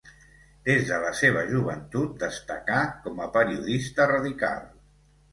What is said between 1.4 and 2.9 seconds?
joventut destacà